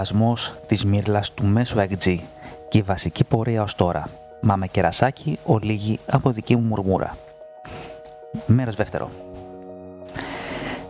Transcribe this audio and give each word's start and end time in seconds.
Ο 0.00 0.02
οργασμός 0.02 0.54
της 0.66 0.84
μύρλας 0.84 1.32
του 1.32 1.44
μέσου 1.44 1.78
εκτζή 1.78 2.22
και 2.68 2.78
η 2.78 2.82
βασική 2.82 3.24
πορεία 3.24 3.62
ως 3.62 3.74
τώρα. 3.74 4.08
Μα 4.40 4.56
με 4.56 4.66
κερασάκι 4.66 5.38
ολίγη 5.44 5.98
από 6.06 6.30
δική 6.30 6.56
μου 6.56 6.62
μουρμούρα. 6.62 7.16
Μέρος 8.46 8.74
δεύτερο. 8.74 9.10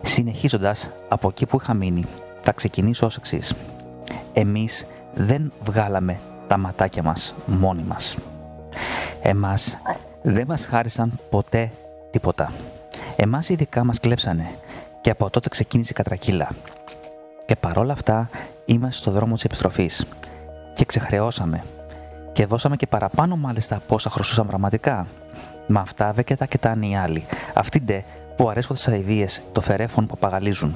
Συνεχίζοντας 0.01 0.89
από 1.07 1.27
εκεί 1.27 1.45
που 1.45 1.57
είχα 1.61 1.73
μείνει, 1.73 2.05
θα 2.41 2.51
ξεκινήσω 2.51 3.05
ως 3.05 3.17
εξής. 3.17 3.53
Εμείς 4.33 4.87
δεν 5.13 5.51
βγάλαμε 5.63 6.19
τα 6.47 6.57
ματάκια 6.57 7.03
μας 7.03 7.33
μόνοι 7.45 7.83
μας. 7.83 8.17
Εμάς 9.21 9.77
δεν 10.21 10.45
μας 10.47 10.65
χάρισαν 10.65 11.19
ποτέ 11.29 11.71
τίποτα. 12.11 12.51
Εμάς 13.15 13.49
ειδικά 13.49 13.83
μας 13.83 13.99
κλέψανε 13.99 14.55
και 15.01 15.09
από 15.09 15.29
τότε 15.29 15.49
ξεκίνησε 15.49 15.91
η 15.91 15.95
κατρακύλα. 15.95 16.49
Και 17.45 17.55
παρόλα 17.55 17.93
αυτά 17.93 18.29
είμαστε 18.65 19.01
στο 19.01 19.11
δρόμο 19.11 19.33
της 19.33 19.43
επιστροφής 19.43 20.05
και 20.73 20.85
ξεχρεώσαμε 20.85 21.63
και 22.33 22.45
δώσαμε 22.45 22.75
και 22.75 22.87
παραπάνω 22.87 23.35
μάλιστα 23.35 23.75
από 23.75 23.95
όσα 23.95 24.09
χρωστούσαν 24.09 24.47
πραγματικά. 24.47 25.07
Μα 25.67 25.79
αυτά 25.79 26.13
δεν 26.13 26.23
και 26.23 26.35
τα 26.35 26.77
οι 26.79 26.95
άλλοι. 26.95 27.25
Αυτοί 27.53 27.79
ντε 27.79 28.03
που 28.35 28.49
αρέσκονται 28.49 28.79
στι 28.79 28.91
αειδίε 28.91 29.25
το 29.51 29.61
φερέφων 29.61 30.07
που 30.07 30.17
παγαλίζουν. 30.17 30.75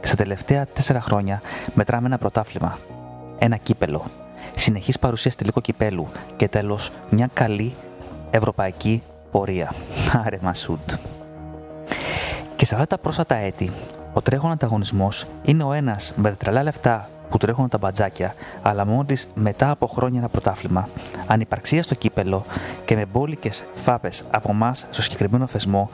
Και 0.00 0.06
στα 0.06 0.16
τελευταία 0.16 0.66
τέσσερα 0.66 1.00
χρόνια 1.00 1.42
μετράμε 1.74 2.06
ένα 2.06 2.18
πρωτάθλημα. 2.18 2.78
Ένα 3.38 3.56
κύπελο. 3.56 4.04
Συνεχής 4.54 4.98
παρουσία 4.98 5.30
τελικό 5.30 5.60
κυπέλου 5.60 6.08
και 6.36 6.48
τέλος 6.48 6.90
μια 7.10 7.30
καλή 7.32 7.74
ευρωπαϊκή 8.30 9.02
πορεία. 9.30 9.72
Άρε 10.26 10.38
Μασούντ. 10.40 10.90
Και 12.56 12.66
σε 12.66 12.74
αυτά 12.74 12.86
τα 12.86 12.98
πρόσφατα 12.98 13.34
έτη, 13.34 13.72
ο 14.16 14.20
τρέχον 14.20 14.50
ανταγωνισμός 14.50 15.26
είναι 15.42 15.62
ο 15.62 15.72
ένας 15.72 16.12
με 16.16 16.30
τρελά 16.30 16.62
λεφτά 16.62 17.08
που 17.30 17.38
τρέχουν 17.38 17.68
τα 17.68 17.78
μπατζάκια, 17.78 18.34
αλλά 18.62 18.86
μόλις 18.86 19.28
μετά 19.34 19.70
από 19.70 19.86
χρόνια 19.86 20.18
ένα 20.18 20.28
πρωτάθλημα, 20.28 20.88
ανυπαρξία 21.26 21.82
στο 21.82 21.94
κύπελο 21.94 22.44
και 22.84 22.94
με 22.94 23.06
μπόλικες 23.12 23.64
φάπες 23.74 24.24
από 24.30 24.50
εμάς 24.50 24.86
στο 24.90 25.02
συγκεκριμένο 25.02 25.46
θεσμό, 25.46 25.90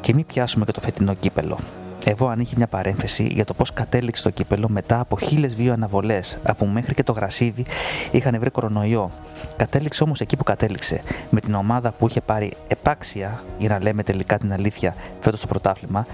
και 0.00 0.14
μην 0.14 0.26
πιάσουμε 0.26 0.64
και 0.64 0.72
το 0.72 0.80
φετινό 0.80 1.14
κύπελο. 1.14 1.58
Εδώ 2.04 2.28
ανοίγει 2.28 2.52
μια 2.56 2.66
παρένθεση 2.66 3.28
για 3.32 3.44
το 3.44 3.54
πώς 3.54 3.72
κατέληξε 3.72 4.22
το 4.22 4.30
κύπελο 4.30 4.68
μετά 4.68 5.00
από 5.00 5.18
χίλιες 5.18 5.54
δύο 5.54 5.72
αναβολές, 5.72 6.38
από 6.42 6.66
μέχρι 6.66 6.94
και 6.94 7.02
το 7.02 7.12
γρασίδι 7.12 7.64
είχαν 8.10 8.38
βρει 8.38 8.50
κορονοϊό. 8.50 9.10
Κατέληξε 9.56 10.02
όμως 10.02 10.20
εκεί 10.20 10.36
που 10.36 10.44
κατέληξε, 10.44 11.02
με 11.30 11.40
την 11.40 11.54
ομάδα 11.54 11.92
που 11.92 12.08
είχε 12.08 12.20
πάρει 12.20 12.52
επάξια, 12.68 13.42
για 13.58 13.68
να 13.68 13.82
λέμε 13.82 14.02
τελικά 14.02 14.38
την 14.38 14.52
αλήθεια, 14.52 14.94
φέτος 15.20 15.40
το 15.40 15.46
πρωτάθλημα, 15.46 16.06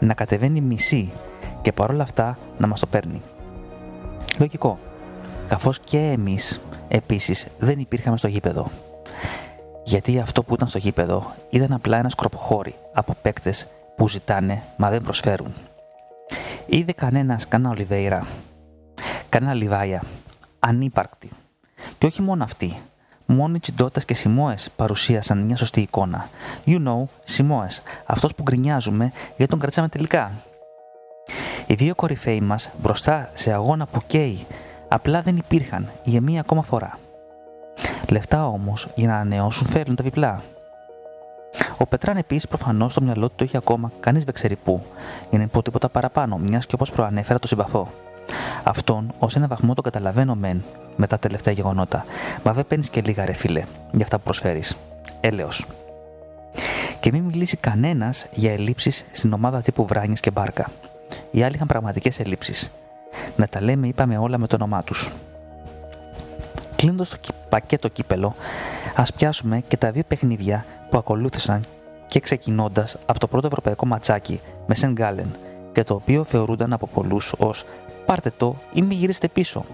να 0.00 0.14
κατεβαίνει 0.14 0.60
μισή 0.60 1.10
και 1.62 1.72
παρόλα 1.72 2.02
αυτά 2.02 2.38
να 2.58 2.66
μας 2.66 2.80
το 2.80 2.86
παίρνει. 2.86 3.22
Λογικό. 4.38 4.78
Καθώς 5.46 5.78
και 5.80 5.98
εμείς 5.98 6.60
επίσης 6.88 7.46
δεν 7.58 7.78
υπήρχαμε 7.78 8.16
στο 8.16 8.28
γήπεδο. 8.28 8.70
Γιατί 9.84 10.20
αυτό 10.20 10.42
που 10.42 10.54
ήταν 10.54 10.68
στο 10.68 10.78
γήπεδο 10.78 11.34
ήταν 11.50 11.72
απλά 11.72 11.98
ένα 11.98 12.08
σκροποχώρι 12.08 12.74
από 12.92 13.16
παίκτες 13.22 13.66
που 13.96 14.08
ζητάνε 14.08 14.62
μα 14.76 14.90
δεν 14.90 15.02
προσφέρουν. 15.02 15.52
Είδε 16.66 16.92
κανένας 16.92 17.48
κανένα 17.48 17.70
Ολιβέηρα, 17.70 18.26
κανένα 19.28 19.54
Λιβάια, 19.54 20.02
ανύπαρκτη. 20.58 21.30
Και 21.98 22.06
όχι 22.06 22.22
μόνο 22.22 22.44
αυτοί. 22.44 22.76
Μόνο 23.36 23.54
οι 23.54 23.58
Τσιντότα 23.58 24.00
και 24.00 24.14
Σιμόε 24.14 24.54
παρουσίασαν 24.76 25.38
μια 25.38 25.56
σωστή 25.56 25.80
εικόνα. 25.80 26.28
You 26.66 26.86
know, 26.86 27.02
Σιμόε, 27.24 27.66
αυτός 28.06 28.34
που 28.34 28.42
γκρινιάζουμε 28.42 29.12
γιατί 29.26 29.46
τον 29.50 29.58
κρατήσαμε 29.58 29.88
τελικά. 29.88 30.32
Οι 31.66 31.74
δύο 31.74 31.94
κορυφαίοι 31.94 32.40
μας 32.40 32.70
μπροστά 32.78 33.30
σε 33.34 33.52
αγώνα 33.52 33.86
που 33.86 34.00
καίει 34.06 34.46
απλά 34.88 35.22
δεν 35.22 35.36
υπήρχαν 35.36 35.88
για 36.04 36.20
μία 36.20 36.40
ακόμα 36.40 36.62
φορά. 36.62 36.98
Λεφτά 38.08 38.46
όμως 38.46 38.88
για 38.94 39.08
να 39.08 39.14
ανανεώσουν 39.14 39.66
φέρνουν 39.66 39.96
τα 39.96 40.02
διπλά. 40.02 40.42
Ο 41.78 41.86
Πετράν 41.86 42.16
επίσης 42.16 42.48
προφανώς 42.48 42.92
στο 42.92 43.00
μυαλό 43.00 43.28
του 43.28 43.34
το 43.36 43.44
είχε 43.44 43.56
ακόμα 43.56 43.92
κανείς 44.00 44.24
δεν 44.24 44.34
ξέρει 44.34 44.56
πού, 44.56 44.82
για 45.20 45.30
να 45.30 45.38
μην 45.38 45.48
πω 45.48 45.62
τίποτα 45.62 45.88
παραπάνω, 45.88 46.36
μιας 46.38 46.66
και 46.66 46.74
όπως 46.74 46.90
προανέφερα 46.90 47.38
το 47.38 47.46
συμπαθώ. 47.46 47.88
Αυτόν 48.62 49.12
ως 49.18 49.36
ένα 49.36 49.46
βαθμό 49.46 49.74
το 49.74 49.82
καταλαβαίνω 49.82 50.34
μεν 50.34 50.64
με 50.96 51.06
τα 51.06 51.18
τελευταία 51.18 51.54
γεγονότα, 51.54 52.04
μα 52.44 52.52
δεν 52.52 52.66
παίρνεις 52.66 52.88
και 52.88 53.00
λίγα 53.00 53.24
ρε 53.24 53.32
φίλε 53.32 53.64
για 53.92 54.04
αυτά 54.04 54.16
που 54.16 54.22
προσφέρεις. 54.22 54.76
Έλεω. 55.20 55.48
Και 57.00 57.12
μην 57.12 57.22
μιλήσει 57.22 57.56
κανένας 57.56 58.26
για 58.32 58.52
ελλείψεις 58.52 59.04
στην 59.12 59.32
ομάδα 59.32 59.60
τύπου 59.60 59.86
Βράνης 59.86 60.20
και 60.20 60.30
Μπάρκα. 60.30 60.70
Οι 61.30 61.42
άλλοι 61.42 61.54
είχαν 61.54 61.66
πραγματικές 61.66 62.20
ελλείψεις. 62.20 62.70
Να 63.36 63.48
τα 63.48 63.62
λέμε, 63.62 63.86
είπαμε 63.86 64.18
όλα 64.18 64.38
με 64.38 64.46
το 64.46 64.54
όνομά 64.54 64.82
τους. 64.82 65.12
Κλείνοντας 66.76 67.08
το 67.08 67.18
πακέτο 67.48 67.88
κύπελο, 67.88 68.34
ας 68.94 69.12
πιάσουμε 69.12 69.62
και 69.68 69.76
τα 69.76 69.90
δύο 69.90 70.02
παιχνίδια 70.08 70.64
που 70.90 70.98
ακολούθησαν 70.98 71.60
και 72.06 72.20
ξεκινώντας 72.20 72.96
από 73.06 73.18
το 73.18 73.26
πρώτο 73.26 73.46
ευρωπαϊκό 73.46 73.86
ματσάκι 73.86 74.40
με 74.66 74.74
Σεν 74.74 74.92
Γκάλεν 74.92 75.36
και 75.72 75.84
το 75.84 75.94
οποίο 75.94 76.24
θεωρούνταν 76.24 76.72
από 76.72 76.86
πολλούς 76.86 77.34
ως 77.38 77.64
πάρτε 78.06 78.30
το 78.36 78.56
ή 78.72 78.82
μη 78.82 78.94
γυρίσετε 78.94 79.28
πίσω. 79.28 79.64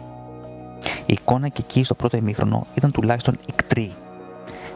Η 1.06 1.12
εικόνα 1.12 1.48
και 1.48 1.62
εκεί 1.68 1.84
στο 1.84 1.94
πρώτο 1.94 2.16
ημίχρονο 2.16 2.66
ήταν 2.74 2.92
τουλάχιστον 2.92 3.38
ικτρή. 3.46 3.92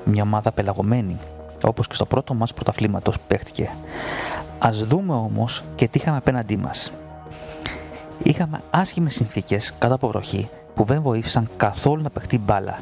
Μια 0.05 0.23
ομάδα 0.23 0.53
πελαγωμένη, 0.53 1.19
όπως 1.65 1.87
και 1.87 1.95
στο 1.95 2.07
πρώτο 2.07 2.35
μα 2.35 2.47
πρωταθλήματος 2.55 3.15
που 3.15 3.25
παίχτηκε. 3.29 3.71
Α 4.59 4.71
δούμε 4.73 5.15
όμως 5.15 5.63
και 5.75 5.89
τι 5.89 5.99
είχαμε 5.99 6.17
απέναντί 6.17 6.57
μας. 6.57 6.93
Είχαμε 8.23 8.61
άσχημες 8.71 9.15
συνθήκες 9.15 9.75
κάτω 9.79 9.95
από 9.95 10.09
βροχή 10.09 10.49
που 10.75 10.85
δεν 10.85 11.03
βοήθησαν 11.03 11.49
καθόλου 11.57 12.03
να 12.03 12.11
παιχτεί 12.11 12.39
μπάλα 12.39 12.79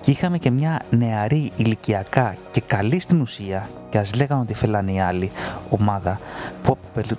και 0.00 0.10
είχαμε 0.10 0.38
και 0.38 0.50
μια 0.50 0.80
νεαρή 0.90 1.52
ηλικιακά 1.56 2.36
και 2.50 2.60
καλή 2.60 3.00
στην 3.00 3.20
ουσία 3.20 3.68
και 3.90 3.98
ας 3.98 4.14
λέγανε 4.14 4.40
ότι 4.40 4.54
φέλανε 4.54 4.92
οι 4.92 5.00
άλλοι 5.00 5.30
ομάδα 5.70 6.20
που 6.62 6.76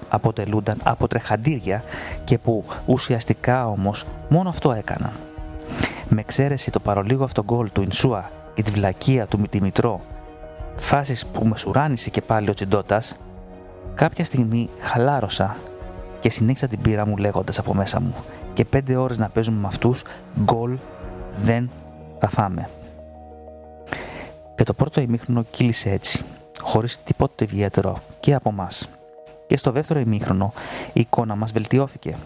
αποτελούνταν 0.09 0.77
από 0.83 1.07
τρεχαντήρια 1.07 1.83
και 2.23 2.37
που 2.37 2.63
ουσιαστικά 2.85 3.67
όμως 3.67 4.05
μόνο 4.29 4.49
αυτό 4.49 4.71
έκαναν. 4.71 5.11
Με 6.11 6.21
εξαίρεση 6.21 6.71
το 6.71 6.79
παρολίγο 6.79 7.23
αυτό 7.23 7.43
γκολ 7.43 7.71
του 7.71 7.81
Ινσούα 7.81 8.31
και 8.53 8.63
τη 8.63 8.71
βλακεία 8.71 9.27
του 9.27 9.39
Μητρό, 9.61 10.01
φάσεις 10.75 11.25
που 11.25 11.45
με 11.45 11.57
σουράνισε 11.57 12.09
και 12.09 12.21
πάλι 12.21 12.49
ο 12.49 12.53
Τσιντότας, 12.53 13.15
κάποια 13.95 14.25
στιγμή 14.25 14.69
χαλάρωσα 14.79 15.55
και 16.19 16.29
συνέχισα 16.29 16.67
την 16.67 16.81
πείρα 16.81 17.07
μου 17.07 17.17
λέγοντας 17.17 17.59
από 17.59 17.73
μέσα 17.73 17.99
μου 17.99 18.15
και 18.53 18.65
πέντε 18.65 18.95
ώρες 18.95 19.17
να 19.17 19.29
παίζουμε 19.29 19.59
με 19.59 19.67
αυτούς, 19.67 20.03
γκολ 20.43 20.77
δεν 21.43 21.69
θα 22.19 22.29
φάμε. 22.29 22.69
Και 24.55 24.63
το 24.63 24.73
πρώτο 24.73 25.01
ημίχρονο 25.01 25.43
κύλησε 25.51 25.89
έτσι, 25.89 26.23
χωρίς 26.61 27.03
τίποτε 27.03 27.43
ιδιαίτερο 27.43 27.97
και 28.19 28.33
από 28.33 28.49
εμάς. 28.49 28.89
Και 29.47 29.57
στο 29.57 29.71
δεύτερο 29.71 29.99
ημίχρονο 29.99 30.53
η 30.93 30.99
εικόνα 30.99 31.35
μας 31.35 31.51
βελτιώθηκε. 31.51 32.17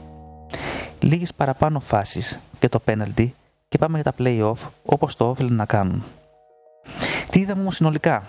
Λίγες 1.00 1.34
παραπάνω 1.34 1.80
φάσεις 1.80 2.40
και 2.60 2.70
το 2.70 2.80
πέναλτι 2.80 3.36
και 3.74 3.80
πάμε 3.80 4.00
για 4.00 4.12
τα 4.12 4.24
play-off 4.24 4.70
όπως 4.86 5.16
το 5.16 5.30
όφελε 5.30 5.50
να 5.50 5.66
κάνουν. 5.66 6.04
Τι 7.30 7.40
είδαμε 7.40 7.62
όμως 7.62 7.76
συνολικά; 7.76 8.24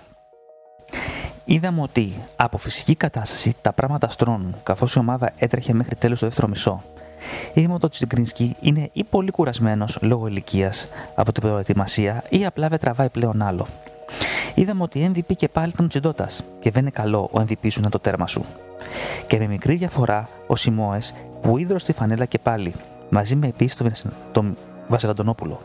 Είδαμε 1.44 1.82
ότι 1.82 2.12
από 2.36 2.58
φυσική 2.58 2.94
κατάσταση 2.94 3.56
τα 3.62 3.72
πράγματα 3.72 4.08
στρώνουν 4.08 4.54
καθώς 4.62 4.94
η 4.94 4.98
ομάδα 4.98 5.32
έτρεχε 5.36 5.72
μέχρι 5.72 5.94
τέλος 5.94 6.18
το 6.18 6.26
δεύτερο 6.26 6.48
μισό 6.48 6.82
Είδαμε 7.52 7.74
ότι 7.74 7.86
ο 7.86 7.88
Τσιγκρίνσκι 7.88 8.56
είναι 8.60 8.90
ή 8.92 9.04
πολύ 9.04 9.30
κουρασμένος 9.30 9.98
λόγω 10.00 10.26
ηλικίας 10.26 10.88
από 11.14 11.32
την 11.32 11.42
προετοιμασία 11.42 12.24
ή 12.28 12.46
απλά 12.46 12.68
δεν 12.68 12.78
τραβάει 12.78 13.08
πλέον 13.08 13.42
άλλο. 13.42 13.66
Είδαμε 14.54 14.82
ότι 14.82 15.12
MVP 15.14 15.36
και 15.36 15.48
πάλι 15.48 15.68
ήταν 15.68 15.84
ο 15.84 15.88
Τσιντότα 15.88 16.28
και 16.60 16.70
δεν 16.70 16.82
είναι 16.82 16.90
καλό 16.90 17.30
ο 17.32 17.40
MVP 17.40 17.70
σου 17.70 17.80
να 17.80 17.90
το 17.90 17.98
τέρμα 17.98 18.26
σου. 18.26 18.44
Και 19.26 19.38
με 19.38 19.46
μικρή 19.46 19.74
διαφορά 19.74 20.28
ο 20.46 20.56
Σιμόε 20.56 20.98
που 21.42 21.58
ίδρωσε 21.58 21.86
τη 21.86 21.92
φανέλα 21.92 22.24
και 22.24 22.38
πάλι 22.38 22.74
μαζί 23.10 23.36
με 23.36 23.46
επίσης 23.46 24.04
τον 24.32 24.56
Βασιλαντονόπουλο. 24.88 25.60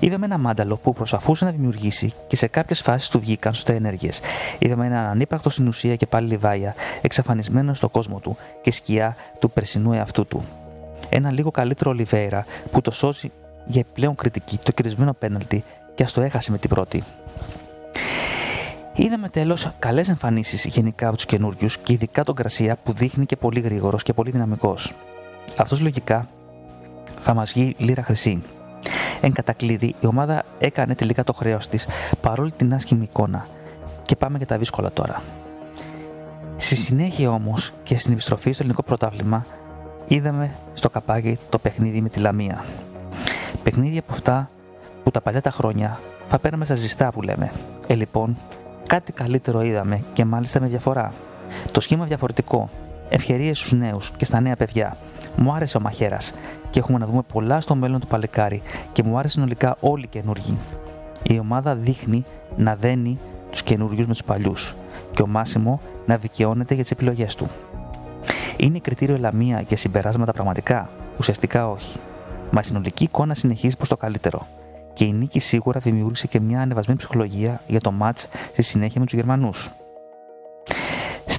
Είδαμε 0.00 0.24
ένα 0.24 0.38
μάνταλο 0.38 0.76
που 0.76 0.92
προσπαθούσε 0.92 1.44
να 1.44 1.50
δημιουργήσει 1.50 2.12
και 2.26 2.36
σε 2.36 2.46
κάποιες 2.46 2.80
φάσεις 2.80 3.08
του 3.08 3.18
βγήκαν 3.18 3.54
σωστές 3.54 3.76
ενέργειες. 3.76 4.20
Είδαμε 4.58 4.86
έναν 4.86 5.06
ανύπαρκτο 5.06 5.50
στην 5.50 5.68
ουσία 5.68 5.96
και 5.96 6.06
πάλι 6.06 6.28
λιβάια, 6.28 6.74
εξαφανισμένο 7.02 7.74
στο 7.74 7.88
κόσμο 7.88 8.18
του 8.18 8.36
και 8.62 8.72
σκιά 8.72 9.16
του 9.38 9.50
περσινού 9.50 9.92
εαυτού 9.92 10.26
του 10.26 10.44
ένα 11.08 11.30
λίγο 11.30 11.50
καλύτερο 11.50 11.90
Ολιβέρα 11.90 12.44
που 12.70 12.80
το 12.80 12.90
σώζει 12.90 13.30
για 13.66 13.80
επιπλέον 13.80 14.14
κριτική 14.14 14.58
το 14.62 14.72
κερδισμένο 14.72 15.12
πέναλτι 15.12 15.64
και 15.94 16.02
ας 16.02 16.12
το 16.12 16.20
έχασε 16.20 16.50
με 16.50 16.58
την 16.58 16.70
πρώτη. 16.70 17.02
Είδαμε 18.94 19.28
τέλος 19.28 19.70
καλές 19.78 20.08
εμφανίσεις 20.08 20.64
γενικά 20.64 21.06
από 21.06 21.16
τους 21.16 21.26
καινούριους 21.26 21.78
και 21.78 21.92
ειδικά 21.92 22.24
τον 22.24 22.34
Κρασία 22.34 22.76
που 22.84 22.92
δείχνει 22.92 23.26
και 23.26 23.36
πολύ 23.36 23.60
γρήγορος 23.60 24.02
και 24.02 24.12
πολύ 24.12 24.30
δυναμικός. 24.30 24.92
Αυτός 25.56 25.80
λογικά 25.80 26.28
θα 27.22 27.34
μας 27.34 27.52
βγει 27.52 27.74
λίρα 27.78 28.02
χρυσή. 28.02 28.42
Εν 29.20 29.32
κατακλείδη, 29.32 29.94
η 30.00 30.06
ομάδα 30.06 30.44
έκανε 30.58 30.94
τελικά 30.94 31.24
το 31.24 31.32
χρέος 31.32 31.68
της 31.68 31.88
παρόλη 32.20 32.52
την 32.52 32.74
άσχημη 32.74 33.02
εικόνα. 33.02 33.46
Και 34.02 34.16
πάμε 34.16 34.36
για 34.36 34.46
τα 34.46 34.58
δύσκολα 34.58 34.92
τώρα. 34.92 35.22
Στη 36.56 36.76
συνέχεια 36.76 37.30
όμως 37.30 37.72
και 37.82 37.98
στην 37.98 38.12
επιστροφή 38.12 38.52
στο 38.52 38.62
ελληνικό 38.62 38.82
πρωτάθλημα, 38.82 39.46
είδαμε 40.08 40.54
στο 40.74 40.90
καπάκι 40.90 41.38
το 41.48 41.58
παιχνίδι 41.58 42.00
με 42.00 42.08
τη 42.08 42.20
Λαμία. 42.20 42.64
Παιχνίδια 43.62 44.00
από 44.00 44.12
αυτά 44.12 44.50
που 45.02 45.10
τα 45.10 45.20
παλιά 45.20 45.40
τα 45.40 45.50
χρόνια 45.50 46.00
θα 46.28 46.38
παίρναμε 46.38 46.64
στα 46.64 46.74
ζεστά 46.74 47.12
που 47.12 47.22
λέμε. 47.22 47.52
Ε, 47.86 47.94
λοιπόν, 47.94 48.36
κάτι 48.86 49.12
καλύτερο 49.12 49.62
είδαμε 49.62 50.02
και 50.12 50.24
μάλιστα 50.24 50.60
με 50.60 50.66
διαφορά. 50.66 51.12
Το 51.72 51.80
σχήμα 51.80 52.04
διαφορετικό. 52.04 52.68
Ευκαιρίε 53.08 53.54
στους 53.54 53.72
νέους 53.72 54.10
και 54.16 54.24
στα 54.24 54.40
νέα 54.40 54.56
παιδιά. 54.56 54.96
Μου 55.36 55.52
άρεσε 55.52 55.76
ο 55.76 55.80
Μαχαίρας 55.80 56.32
και 56.70 56.78
έχουμε 56.78 56.98
να 56.98 57.06
δούμε 57.06 57.22
πολλά 57.32 57.60
στο 57.60 57.74
μέλλον 57.74 58.00
του 58.00 58.06
παλικάρι 58.06 58.62
και 58.92 59.02
μου 59.02 59.18
άρεσε 59.18 59.32
συνολικά 59.32 59.76
όλοι 59.80 60.04
οι 60.04 60.08
καινούργοι. 60.08 60.58
Η 61.22 61.38
ομάδα 61.38 61.74
δείχνει 61.74 62.24
να 62.56 62.76
δένει 62.76 63.18
τους 63.50 63.62
καινούριους 63.62 64.06
με 64.06 64.12
τους 64.12 64.22
παλιούς 64.22 64.74
και 65.12 65.22
ο 65.22 65.26
Μάσιμο 65.26 65.80
να 66.06 66.16
δικαιώνεται 66.16 66.74
για 66.74 66.82
τις 66.82 66.92
επιλογές 66.92 67.34
του. 67.34 67.46
Είναι 68.56 68.78
κριτήριο 68.78 69.16
Λαμία 69.18 69.60
για 69.60 69.76
συμπεράσματα 69.76 70.32
πραγματικά, 70.32 70.88
ουσιαστικά 71.18 71.70
όχι. 71.70 71.98
Μα 72.50 72.60
η 72.60 72.64
συνολική 72.64 73.04
εικόνα 73.04 73.34
συνεχίζει 73.34 73.76
προς 73.76 73.88
το 73.88 73.96
καλύτερο. 73.96 74.46
Και 74.92 75.04
η 75.04 75.12
νίκη 75.12 75.38
σίγουρα 75.38 75.80
δημιούργησε 75.80 76.26
και 76.26 76.40
μια 76.40 76.60
ανεβασμένη 76.60 76.98
ψυχολογία 76.98 77.60
για 77.66 77.80
το 77.80 77.90
μάτς 77.90 78.28
στη 78.52 78.62
συνέχεια 78.62 79.00
με 79.00 79.06
τους 79.06 79.14
Γερμανούς. 79.14 79.70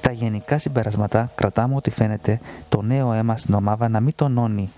Στα 0.08 0.16
γενικά 0.16 0.58
συμπεράσματα 0.58 1.30
κρατάμε 1.34 1.74
ότι 1.74 1.90
φαίνεται 1.90 2.40
το 2.68 2.82
νέο 2.82 3.12
αίμα 3.12 3.36
στην 3.36 3.54
ομάδα 3.54 3.88
να 3.88 4.00
μην 4.00 4.12
τονώνει 4.16 4.70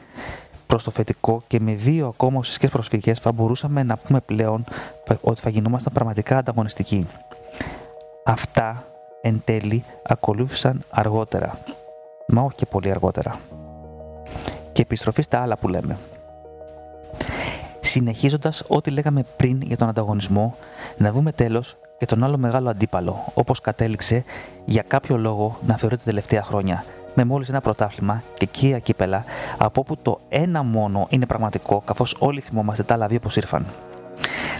προς 0.66 0.84
το 0.84 0.90
θετικό 0.90 1.42
και 1.46 1.60
με 1.60 1.72
δύο 1.72 2.06
ακόμα 2.06 2.38
ουσιαστικές 2.38 2.70
προσφυγές 2.70 3.18
θα 3.18 3.32
μπορούσαμε 3.32 3.82
να 3.82 3.96
πούμε 3.96 4.20
πλέον 4.20 4.64
ότι 5.20 5.40
θα 5.40 5.50
γινόμασταν 5.50 5.92
πραγματικά 5.92 6.38
ανταγωνιστικοί. 6.38 7.06
Αυτά 8.24 8.84
εν 9.20 9.42
τέλει 9.44 9.84
ακολούθησαν 10.02 10.84
αργότερα, 10.90 11.58
μα 12.28 12.42
όχι 12.42 12.56
και 12.56 12.66
πολύ 12.66 12.90
αργότερα. 12.90 13.40
Και 14.72 14.82
επιστροφή 14.82 15.22
στα 15.22 15.42
άλλα 15.42 15.56
που 15.56 15.68
λέμε. 15.68 15.98
Συνεχίζοντας 17.80 18.62
ό,τι 18.68 18.90
λέγαμε 18.90 19.24
πριν 19.36 19.60
για 19.62 19.76
τον 19.76 19.88
ανταγωνισμό, 19.88 20.56
να 20.96 21.12
δούμε 21.12 21.32
τέλος 21.32 21.76
και 22.00 22.06
τον 22.06 22.24
άλλο 22.24 22.38
μεγάλο 22.38 22.70
αντίπαλο, 22.70 23.24
όπως 23.34 23.60
κατέληξε 23.60 24.24
για 24.64 24.82
κάποιο 24.82 25.16
λόγο 25.16 25.58
να 25.66 25.76
θεωρείται 25.76 26.02
τελευταία 26.04 26.42
χρόνια, 26.42 26.84
με 27.14 27.24
μόλις 27.24 27.48
ένα 27.48 27.60
πρωτάθλημα 27.60 28.22
και 28.38 28.46
κύρια 28.46 28.78
κύπελα, 28.78 29.24
από 29.58 29.80
όπου 29.80 29.96
το 29.96 30.20
ένα 30.28 30.62
μόνο 30.62 31.06
είναι 31.10 31.26
πραγματικό, 31.26 31.82
καθώς 31.84 32.16
όλοι 32.18 32.40
θυμόμαστε 32.40 32.82
τα 32.82 32.94
άλλα 32.94 33.06
δύο 33.06 33.18
πως 33.18 33.36
ήρθαν. 33.36 33.66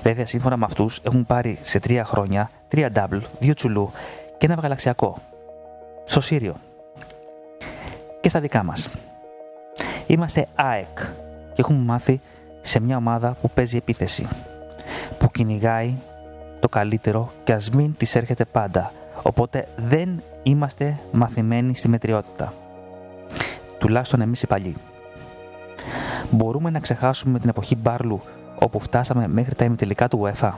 Βέβαια, 0.03 0.27
σύμφωνα 0.27 0.57
με 0.57 0.65
αυτούς, 0.65 1.01
έχουν 1.03 1.27
πάρει 1.27 1.59
σε 1.63 1.81
τρία 1.81 2.05
χρόνια 2.05 2.51
τρία 2.69 2.91
double, 2.95 3.21
δύο 3.39 3.55
τσουλού 3.55 3.91
και 4.39 4.47
ένα 4.47 4.55
γαλαξιακό. 4.55 5.17
Στο 6.05 6.21
Σύριο. 6.21 6.55
Και 8.21 8.29
στα 8.29 8.41
δικά 8.41 8.63
μας. 8.63 8.89
Είμαστε 10.07 10.47
ΑΕΚ 10.55 10.99
και 11.53 11.61
έχουμε 11.61 11.79
μάθει 11.79 12.21
σε 12.61 12.81
μια 12.81 12.97
ομάδα 12.97 13.37
που 13.41 13.51
παίζει 13.51 13.77
επίθεση. 13.77 14.29
Που 15.19 15.31
κυνηγάει 15.31 15.95
το 16.61 16.69
καλύτερο 16.69 17.33
και 17.45 17.53
ας 17.53 17.71
μην 17.71 17.95
της 17.97 18.15
έρχεται 18.15 18.45
πάντα. 18.45 18.93
Οπότε 19.23 19.69
δεν 19.77 20.23
είμαστε 20.43 20.97
μαθημένοι 21.12 21.77
στη 21.77 21.89
μετριότητα. 21.89 22.53
Τουλάχιστον 23.79 24.21
εμείς 24.21 24.43
οι 24.43 24.47
παλιοί. 24.47 24.77
Μπορούμε 26.31 26.71
να 26.71 26.79
ξεχάσουμε 26.79 27.39
την 27.39 27.49
εποχή 27.49 27.77
Μπάρλου 27.77 28.21
όπου 28.59 28.81
φτάσαμε 28.81 29.29
μέχρι 29.29 29.55
τα 29.55 29.65
ημιτελικά 29.65 30.09
του 30.09 30.23
UEFA; 30.25 30.51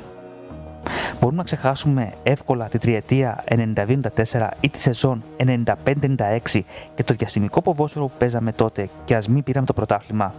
Μπορούμε 1.20 1.38
να 1.38 1.44
ξεχάσουμε 1.44 2.12
εύκολα 2.22 2.66
τη 2.68 2.78
τριετία 2.78 3.44
92-94 3.48 4.48
ή 4.60 4.68
τη 4.70 4.80
σεζόν 4.80 5.22
95-96 5.36 6.60
και 6.94 7.04
το 7.04 7.14
διαστημικό 7.14 7.62
ποδόσφαιρο 7.62 8.06
που 8.06 8.12
παίζαμε 8.18 8.52
τότε 8.52 8.88
και 9.04 9.16
ας 9.16 9.28
μην 9.28 9.42
πήραμε 9.42 9.66
το 9.66 9.72
πρωτάθλημα; 9.72 10.34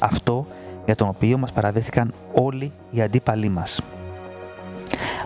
Αυτό 0.00 0.46
για 0.84 0.94
τον 0.94 1.08
οποίο 1.08 1.38
μας 1.38 1.52
παραδέχθηκαν 1.52 2.14
όλοι 2.34 2.72
οι 2.90 3.02
αντίπαλοι 3.02 3.48
μας. 3.48 3.80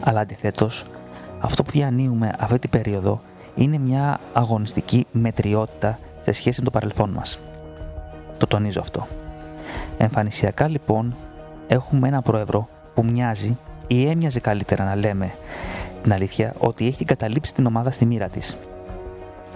Αλλά 0.05 0.21
αντιθέτως, 0.21 0.85
αυτό 1.41 1.63
που 1.63 1.71
διανύουμε 1.71 2.33
αυτή 2.39 2.59
την 2.59 2.71
περίοδο 2.71 3.21
είναι 3.55 3.79
μια 3.79 4.21
αγωνιστική 4.33 5.07
μετριότητα 5.13 5.99
σε 6.25 6.33
σχέση 6.33 6.59
με 6.59 6.65
το 6.65 6.71
παρελθόν 6.71 7.11
μας. 7.11 7.39
Το 8.39 8.47
τονίζω 8.47 8.81
αυτό. 8.81 9.07
Εμφανισιακά 9.99 10.69
λοιπόν 10.69 11.15
έχουμε 11.69 12.09
ένα 12.09 12.23
πρόεδρο 12.23 12.69
που 12.95 13.05
μοιάζει 13.05 13.57
ή 13.87 14.09
έμοιαζε 14.09 14.41
καλύτερα 14.41 14.85
να 14.85 14.95
λέμε 14.95 15.35
την 16.03 16.13
αλήθεια 16.13 16.55
ότι 16.59 16.87
έχει 16.87 17.05
καταλήψει 17.05 17.55
την 17.55 17.67
ομάδα 17.67 17.91
στη 17.91 18.07
μοίρα 18.07 18.29
της. 18.29 18.57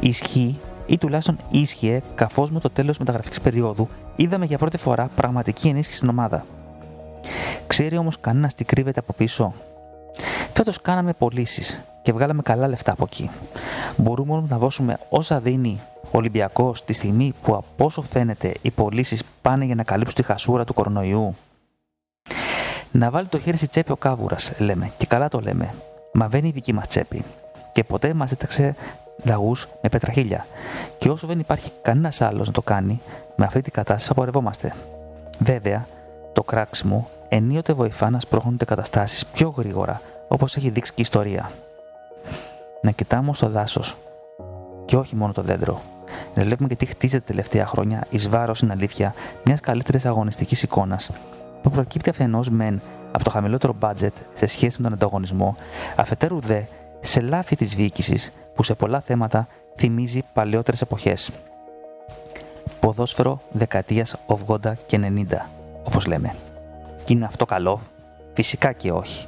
Ισχύει 0.01 0.59
ή 0.87 0.99
τουλάχιστον 0.99 1.37
ίσχυε 1.51 2.03
καθώς 2.15 2.51
με 2.51 2.61
το 2.61 2.71
τέλος 2.71 2.99
μεταγραφικής 2.99 3.41
περίοδου 3.41 3.89
είδαμε 4.17 4.45
για 4.45 4.59
πρώτη 4.59 4.77
φορά 4.77 5.11
πραγματική 5.17 5.69
ενίσχυση 5.69 5.97
στην 5.97 6.09
ομάδα. 6.09 6.45
Ξέρει 7.67 7.97
όμως 7.97 8.21
κανένας 8.21 8.55
τι 8.55 8.65
κρύβεται 8.65 9.01
από 9.01 9.13
πίσω; 9.13 9.53
Φέτος 10.59 10.81
κάναμε 10.81 11.13
πωλήσεις 11.13 11.81
και 12.03 12.13
βγάλαμε 12.13 12.43
καλά 12.43 12.69
λεφτά 12.69 12.93
από 12.93 13.05
εκεί. 13.05 13.31
Μπορούμε 13.97 14.33
όμως 14.33 14.51
να 14.51 14.59
δώσουμε 14.59 14.99
όσα 15.09 15.41
δίνει 15.41 15.81
ο 16.03 16.09
Ολυμπιακός 16.11 16.85
τη 16.85 16.93
στιγμή 16.93 17.35
που 17.43 17.55
από 17.55 17.85
όσο 17.85 18.03
φαίνεται 18.03 18.55
οι 18.63 18.71
πωλήσεις 18.71 19.23
πάνε 19.43 19.65
για 19.65 19.75
να 19.75 19.83
καλύψουν 19.83 20.15
τη 20.15 20.23
χασούρα 20.23 20.65
του 20.65 20.75
κορονοϊού. 20.75 21.35
Να 22.91 23.11
βάλει 23.11 23.27
το 23.27 23.39
χέρι 23.39 23.57
στη 23.57 23.69
τσέπη 23.69 23.93
ο 23.93 23.97
κάβουρας, 23.97 24.53
λέμε, 24.59 24.93
και 24.97 25.07
καλά 25.07 25.29
το 25.29 25.41
λέμε. 25.41 25.75
Μα 26.13 26.29
δεν 26.29 26.39
είναι 26.39 26.49
η 26.49 26.53
δική 26.53 26.73
μας 26.73 26.87
τσέπη. 26.87 27.25
Και 27.73 27.85
ποτέ 27.85 28.15
μας 28.15 28.33
έταξε 28.33 28.75
λαού 29.25 29.53
με 29.83 29.89
πετραχίλια. 29.89 30.47
Και 30.99 31.11
όσο 31.11 31.27
δεν 31.27 31.39
υπάρχει 31.39 31.73
κανένας 31.83 32.21
άλλος 32.21 32.47
να 32.47 32.53
το 32.53 32.63
κάνει, 32.63 33.01
με 33.37 33.45
αυτή 33.45 33.63
την 33.63 33.73
κατάσταση 33.73 34.09
απορρευόμαστε. 34.11 34.75
Βέβαια, 35.39 35.87
το 36.33 36.43
κράξιμο 36.43 37.09
ενίοτε 37.29 37.73
βοηθά 37.73 38.11
να 38.11 38.21
σπρώχνονται 38.21 38.65
καταστάσεις 38.65 39.27
πιο 39.27 39.55
γρήγορα, 39.57 40.01
όπως 40.29 40.57
έχει 40.57 40.71
δείξει 40.71 40.91
και 40.93 41.01
η 41.01 41.03
ιστορία. 41.03 41.51
Να 42.83 42.91
κοιτάμε 42.91 43.35
στο 43.35 43.49
δάσος 43.49 43.97
και 44.85 44.97
όχι 44.97 45.17
μόνο 45.17 45.33
το 45.33 45.43
δέντρο. 45.43 45.81
Να 46.35 46.45
βλέπουμε 46.45 46.69
και 46.69 46.77
τι 46.77 46.87
χτίζεται 46.87 47.21
τα 47.21 47.27
τελευταία 47.27 47.67
χρόνια 47.67 48.07
εις 48.11 48.29
βάρος 48.29 48.57
στην 48.57 48.71
αλήθεια 48.71 49.15
μιας 49.45 49.61
καλύτερης 49.61 50.07
αγωνιστικής 50.07 50.63
εικόνας 50.63 51.11
που 51.63 51.71
προκύπτει 51.71 52.11
αφενός 52.11 52.49
μεν 52.49 52.81
από 53.13 53.25
το 53.25 53.31
χαμηλότερο 53.31 53.75
budget 53.81 54.13
σε 54.35 54.47
σχέση 54.47 54.77
με 54.77 54.89
τον 54.89 54.93
ανταγωνισμό, 54.93 55.57
αφετέρου 55.97 56.41
δε 56.41 56.61
σε 57.01 57.21
λάθη 57.21 57.57
της 57.57 57.75
διοίκησης 57.75 58.33
που 58.55 58.63
σε 58.63 58.75
πολλά 58.75 59.01
θέματα 59.01 59.47
θυμίζει 59.77 60.23
παλαιότερες 60.33 60.81
εποχές. 60.81 61.31
Ποδόσφαιρο 62.81 63.41
δεκαετίας 63.51 64.15
80 64.27 64.73
και 64.87 64.99
90, 65.03 65.47
όπως 65.85 66.07
λέμε. 66.07 66.35
Και 67.05 67.13
είναι 67.13 67.25
αυτό 67.25 67.47
καλό, 67.47 67.81
φυσικά 68.33 68.73
και 68.73 68.93
όχι. 68.93 69.27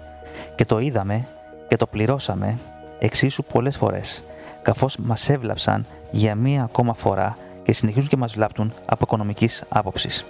Και 0.61 0.67
το 0.67 0.79
είδαμε 0.79 1.27
και 1.69 1.77
το 1.77 1.87
πληρώσαμε 1.87 2.59
εξίσου 2.99 3.45
πολλές 3.45 3.77
φορές, 3.77 4.23
καθώς 4.63 4.97
μας 4.97 5.29
έβλαψαν 5.29 5.87
για 6.11 6.35
μία 6.35 6.63
ακόμα 6.63 6.95
φορά 6.95 7.37
και 7.63 7.73
συνεχίζουν 7.73 8.09
και 8.09 8.17
μας 8.17 8.33
βλάπτουν 8.33 8.73
από 8.87 9.01
οικονομικής 9.03 9.65
άποψης. 9.69 10.25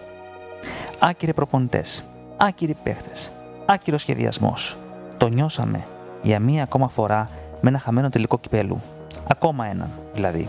Άκυροι 0.99 1.35
προπονητές, 1.35 2.05
άκυροι 2.37 2.77
παίχτες, 2.83 3.31
άκυρο 3.67 3.99
σχεδιασμός. 3.99 4.77
Το 5.19 5.29
νιώσαμε 5.29 5.85
για 6.23 6.41
μία 6.41 6.63
ακόμα 6.63 6.89
φορά 6.89 7.29
με 7.61 7.69
ένα 7.69 7.79
χαμένο 7.79 8.09
τελικό 8.09 8.39
κυπέλου. 8.39 8.81
Ακόμα 9.27 9.67
έναν 9.67 9.91
δηλαδή. 10.15 10.49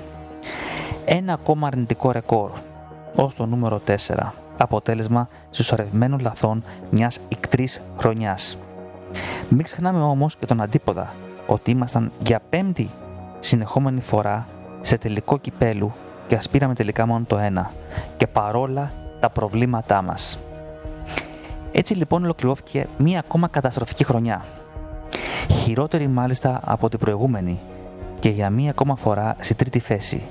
Ένα 1.05 1.33
ακόμα 1.33 1.67
αρνητικό 1.67 2.11
ρεκόρ 2.11 2.51
ως 3.15 3.35
το 3.35 3.45
νούμερο 3.45 3.81
4, 3.85 4.33
αποτέλεσμα 4.57 5.27
συσσωρευμένων 5.49 6.19
λαθών 6.19 6.63
μιας 6.89 7.19
ικτρής 7.29 7.81
χρονιάς. 7.97 8.57
Μην 9.49 9.63
ξεχνάμε 9.63 10.01
όμως 10.01 10.35
και 10.35 10.45
τον 10.45 10.61
αντίποδα, 10.61 11.13
ότι 11.47 11.71
ήμασταν 11.71 12.11
για 12.23 12.41
πέμπτη 12.49 12.89
συνεχόμενη 13.39 14.01
φορά 14.01 14.47
σε 14.81 14.97
τελικό 14.97 15.37
κυπέλου 15.37 15.93
και 16.27 16.35
ας 16.35 16.49
πήραμε 16.49 16.73
τελικά 16.73 17.05
μόνο 17.05 17.23
το 17.27 17.37
ένα 17.37 17.71
και 18.17 18.27
παρόλα 18.27 18.91
τα 19.19 19.29
προβλήματά 19.29 20.01
μας. 20.01 20.37
Έτσι 21.71 21.93
λοιπόν 21.93 22.23
ολοκληρώθηκε 22.23 22.87
μία 22.97 23.19
ακόμα 23.19 23.47
καταστροφική 23.47 24.03
χρονιά 24.03 24.45
χειρότερη 25.51 26.07
μάλιστα 26.07 26.59
από 26.63 26.89
την 26.89 26.99
προηγούμενη 26.99 27.59
και 28.19 28.29
για 28.29 28.49
μία 28.49 28.69
ακόμα 28.69 28.95
φορά 28.95 29.35
στη 29.39 29.53
τρίτη 29.55 29.79
θέση 29.79 30.21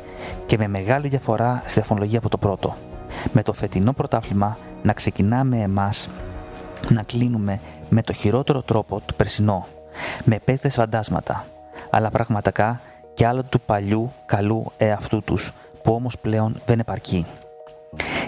και 0.46 0.58
με 0.58 0.68
μεγάλη 0.68 1.08
διαφορά 1.08 1.62
στη 1.66 1.80
τεχνολογία 1.80 2.18
από 2.18 2.28
το 2.28 2.38
πρώτο. 2.38 2.76
Με 3.32 3.42
το 3.42 3.52
φετινό 3.52 3.92
πρωτάθλημα 3.92 4.58
να 4.82 4.92
ξεκινάμε 4.92 5.56
εμάς 5.56 6.08
να 6.88 7.02
κλείνουμε 7.02 7.60
με 7.88 8.02
το 8.02 8.12
χειρότερο 8.12 8.62
τρόπο 8.62 9.00
του 9.06 9.14
περσινό, 9.14 9.66
με 10.24 10.34
επέκτες 10.34 10.74
φαντάσματα, 10.74 11.46
αλλά 11.90 12.10
πραγματικά 12.10 12.80
και 13.14 13.26
άλλο 13.26 13.42
του 13.42 13.60
παλιού 13.60 14.12
καλού 14.26 14.72
εαυτού 14.78 15.22
τους, 15.22 15.52
που 15.82 15.94
όμως 15.94 16.18
πλέον 16.18 16.60
δεν 16.66 16.78
επαρκεί. 16.78 17.26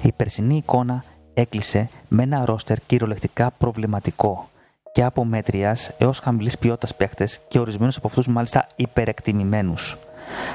Η 0.02 0.12
περσινή 0.12 0.56
εικόνα 0.56 1.04
έκλεισε 1.34 1.88
με 2.08 2.22
ένα 2.22 2.44
ρόστερ 2.44 2.78
κυριολεκτικά 2.86 3.50
προβληματικό, 3.58 4.46
και 4.92 5.04
από 5.04 5.24
μέτριας 5.24 5.90
έως 5.98 6.18
χαμηλής 6.18 6.58
ποιότητας 6.58 6.94
παίχτες 6.94 7.40
και 7.48 7.58
ορισμένους 7.58 7.96
από 7.96 8.06
αυτούς 8.06 8.26
μάλιστα 8.26 8.66
υπερεκτιμημένους. 8.76 9.96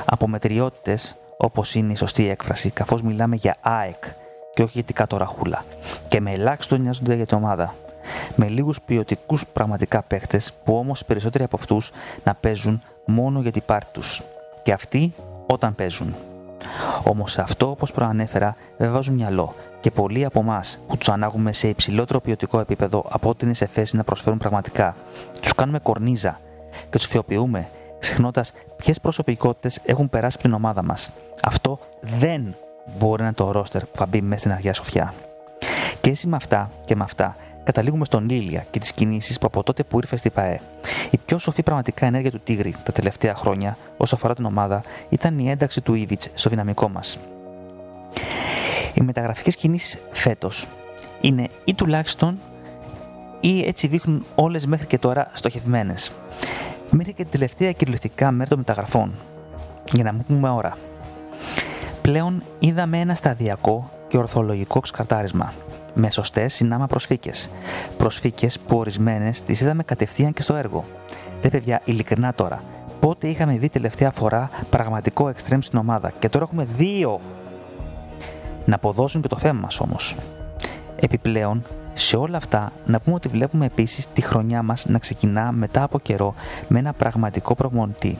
Από 0.05 0.27
μετριότητες 0.27 1.15
όπως 1.37 1.75
είναι 1.75 1.91
η 1.91 1.95
σωστή 1.95 2.29
έκφραση, 2.29 2.69
καθώς 2.69 3.01
μιλάμε 3.01 3.35
για 3.35 3.55
ΑΕΚ 3.61 4.03
και 4.53 4.63
όχι 4.63 4.71
για 4.73 4.83
την 4.83 4.95
κατοραχούλα, 4.95 5.65
και 6.07 6.21
με 6.21 6.31
ελάχιστο 6.31 6.75
νοιάζονται 6.75 7.15
για 7.15 7.25
την 7.25 7.37
ομάδα. 7.37 7.73
Με 8.35 8.47
λίγους 8.47 8.81
ποιοτικούς 8.81 9.45
πραγματικά 9.53 10.01
παίχτες, 10.01 10.53
που 10.63 10.77
όμως 10.77 10.99
οι 10.99 11.05
περισσότεροι 11.05 11.43
από 11.43 11.57
αυτούς 11.59 11.91
να 12.23 12.35
παίζουν 12.35 12.81
μόνο 13.05 13.41
για 13.41 13.51
την 13.51 13.63
πάρτη 13.65 13.91
τους. 13.91 14.21
Και 14.63 14.71
αυτοί 14.71 15.13
όταν 15.47 15.75
παίζουν. 15.75 16.15
Όμως 17.03 17.37
αυτό, 17.37 17.69
όπως 17.69 17.91
προανέφερα, 17.91 18.55
δεν 18.77 18.91
βάζουν 18.91 19.15
μυαλό 19.15 19.53
και 19.81 19.91
πολλοί 19.91 20.25
από 20.25 20.39
εμάς 20.39 20.79
που 20.87 20.97
τους 20.97 21.09
ανάγουμε 21.09 21.51
σε 21.53 21.67
υψηλότερο 21.67 22.19
ποιοτικό 22.19 22.59
επίπεδο 22.59 23.05
από 23.09 23.29
ό,τι 23.29 23.45
είναι 23.45 23.53
σε 23.53 23.65
θέση 23.65 23.95
να 23.95 24.03
προσφέρουν 24.03 24.37
πραγματικά, 24.37 24.95
τους 25.41 25.53
κάνουμε 25.53 25.79
κορνίζα 25.79 26.39
και 26.89 26.97
τους 26.97 27.05
φιοποιούμε, 27.05 27.67
ξεχνώντας 27.99 28.53
ποιες 28.75 28.99
προσωπικότητες 28.99 29.79
έχουν 29.85 30.09
περάσει 30.09 30.35
από 30.39 30.47
την 30.47 30.55
ομάδα 30.55 30.83
μας. 30.83 31.11
Αυτό 31.43 31.79
δεν 32.01 32.55
μπορεί 32.97 33.21
να 33.21 33.27
είναι 33.27 33.35
το 33.35 33.51
ρόστερ 33.51 33.85
που 33.85 33.97
θα 33.97 34.05
μπει 34.05 34.21
μέσα 34.21 34.39
στην 34.39 34.51
Αγία 34.51 34.73
Σοφιά. 34.73 35.13
Και 36.01 36.09
έτσι 36.09 36.27
με 36.27 36.35
αυτά 36.35 36.69
και 36.85 36.95
με 36.95 37.03
αυτά 37.03 37.35
καταλήγουμε 37.67 38.05
στον 38.05 38.29
Ήλια 38.29 38.65
και 38.71 38.79
τις 38.79 38.91
κινήσεις 38.91 39.39
που 39.39 39.45
από 39.45 39.63
τότε 39.63 39.83
που 39.83 39.97
ήρθε 39.97 40.17
στη 40.17 40.29
ΠαΕ. 40.29 40.61
Η 41.11 41.17
πιο 41.25 41.39
σοφή 41.39 41.63
πραγματικά 41.63 42.05
ενέργεια 42.05 42.31
του 42.31 42.39
Τίγρη 42.43 42.75
τα 42.83 42.91
τελευταία 42.91 43.35
χρόνια, 43.35 43.77
όσο 43.97 44.15
αφορά 44.15 44.35
την 44.35 44.45
ομάδα, 44.45 44.83
ήταν 45.09 45.39
η 45.39 45.49
ένταξη 45.49 45.81
του 45.81 45.93
Ήβιτ 45.93 46.23
στο 46.33 46.49
δυναμικό 46.49 46.89
μας. 46.89 47.19
Οι 48.93 49.01
μεταγραφικές 49.01 49.55
κινήσεις 49.55 49.99
φέτος 50.11 50.67
είναι 51.21 51.47
ή 51.65 51.73
τουλάχιστον 51.73 52.39
ή 53.39 53.65
έτσι 53.65 53.87
δείχνουν 53.87 54.25
όλες 54.35 54.65
μέχρι 54.65 54.85
και 54.85 54.97
τώρα 54.97 55.31
στοχευμένες. 55.33 56.11
Μέχρι 56.89 57.13
και 57.13 57.23
την 57.23 57.31
τελευταία 57.31 57.71
κυριολεκτικά 57.71 58.31
μέρα 58.31 58.49
των 58.49 58.57
μεταγραφών, 58.57 59.13
για 59.91 60.03
να 60.03 60.11
μην 60.11 60.23
πούμε 60.27 60.49
ώρα. 60.49 60.77
Πλέον 62.01 62.43
είδαμε 62.59 62.99
ένα 62.99 63.15
σταδιακό 63.15 63.89
και 64.07 64.17
ορθολογικό 64.17 64.79
ξεκαρτάρισμα 64.79 65.53
με 65.93 66.11
σωστές 66.11 66.53
συνάμα 66.53 66.87
προσφύκες. 66.87 67.49
Προσφύκες 67.97 68.59
που 68.59 68.77
ορισμένες 68.77 69.41
τις 69.41 69.61
είδαμε 69.61 69.83
κατευθείαν 69.83 70.33
και 70.33 70.41
στο 70.41 70.55
έργο. 70.55 70.85
Δεν 71.41 71.51
παιδιά, 71.51 71.81
ειλικρινά 71.85 72.33
τώρα. 72.33 72.63
Πότε 72.99 73.27
είχαμε 73.27 73.57
δει 73.57 73.69
τελευταία 73.69 74.11
φορά 74.11 74.49
πραγματικό 74.69 75.29
εξτρέμ 75.29 75.59
στην 75.59 75.79
ομάδα 75.79 76.11
και 76.19 76.29
τώρα 76.29 76.45
έχουμε 76.45 76.67
δύο. 76.77 77.19
Να 78.65 78.75
αποδώσουν 78.75 79.21
και 79.21 79.27
το 79.27 79.37
θέμα 79.37 79.59
μας 79.59 79.79
όμως. 79.79 80.15
Επιπλέον, 80.99 81.63
σε 81.93 82.17
όλα 82.17 82.37
αυτά, 82.37 82.71
να 82.85 82.99
πούμε 82.99 83.15
ότι 83.15 83.27
βλέπουμε 83.27 83.65
επίσης 83.65 84.07
τη 84.13 84.21
χρονιά 84.21 84.63
μας 84.63 84.85
να 84.85 84.99
ξεκινά 84.99 85.51
μετά 85.51 85.83
από 85.83 85.99
καιρό 85.99 86.33
με 86.67 86.79
ένα 86.79 86.93
πραγματικό 86.93 87.55
προπονητή. 87.55 88.17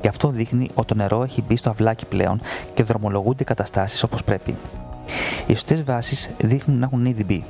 Και 0.00 0.08
αυτό 0.08 0.28
δείχνει 0.28 0.70
ότι 0.74 0.86
το 0.86 0.94
νερό 0.94 1.22
έχει 1.22 1.42
μπει 1.48 1.56
στο 1.56 1.70
αυλάκι 1.70 2.06
πλέον 2.06 2.40
και 2.74 2.82
δρομολογούνται 2.82 3.42
οι 3.42 3.46
καταστάσεις 3.46 4.02
όπως 4.02 4.24
πρέπει. 4.24 4.56
Οι 5.46 5.52
σωστέ 5.52 5.74
βάσεις 5.74 6.30
δείχνουν 6.38 6.78
να 6.78 6.84
έχουν 6.86 7.06
ήδη 7.06 7.24
μπει. 7.24 7.44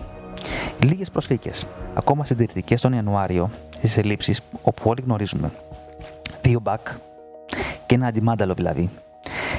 Λίγες 0.81 1.11
προσφύκε, 1.11 1.51
ακόμα 1.95 2.25
συντηρητικές 2.25 2.81
τον 2.81 2.93
Ιανουάριο, 2.93 3.51
στις 3.77 3.97
ελλείψεις 3.97 4.41
όπου 4.63 4.91
όλοι 4.91 5.03
γνωρίζουμε. 5.05 5.51
Δύο 6.43 6.61
μπακ 6.61 6.89
και 7.87 7.95
ένα 7.95 8.07
αντιμάνταλο 8.07 8.55
δηλαδή. 8.55 8.91